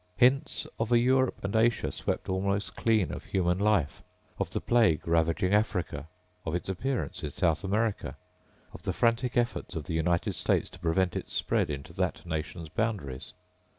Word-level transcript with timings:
Hints 0.17 0.65
of 0.79 0.91
a 0.91 0.97
Europe 0.97 1.43
and 1.43 1.55
Asia 1.55 1.91
swept 1.91 2.27
almost 2.27 2.75
clean 2.75 3.11
of 3.13 3.25
human 3.25 3.59
life, 3.59 4.01
of 4.39 4.49
the 4.49 4.59
plague 4.59 5.07
ravaging 5.07 5.53
Africa, 5.53 6.07
of 6.43 6.55
its 6.55 6.67
appearance 6.67 7.21
in 7.23 7.29
South 7.29 7.63
America, 7.63 8.17
of 8.73 8.81
the 8.81 8.93
frantic 8.93 9.37
efforts 9.37 9.75
of 9.75 9.83
the 9.83 9.93
United 9.93 10.33
States 10.33 10.71
to 10.71 10.79
prevent 10.79 11.15
its 11.15 11.33
spread 11.33 11.69
into 11.69 11.93
that 11.93 12.25
nation's 12.25 12.69
boundaries. 12.69 13.33